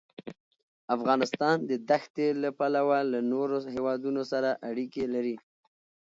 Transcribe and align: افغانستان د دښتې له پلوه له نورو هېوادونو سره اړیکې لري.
افغانستان 0.95 1.55
د 1.69 1.71
دښتې 1.89 2.27
له 2.43 2.49
پلوه 2.59 2.99
له 3.11 3.19
نورو 3.31 3.57
هېوادونو 3.75 4.21
سره 4.31 4.49
اړیکې 4.69 5.03
لري. 5.13 5.35